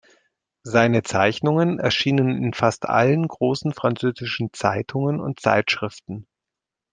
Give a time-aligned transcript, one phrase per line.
[0.63, 6.25] Seine Zeichnungen erschienen in fast allen großen französischen Zeitungen und Zeitschriften.